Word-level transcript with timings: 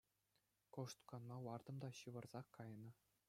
Кӑшт 0.75 0.99
канма 1.11 1.37
лартӑм 1.47 1.77
та 1.85 1.89
ҫывӑрсах 2.01 2.47
кайнӑ. 2.59 2.89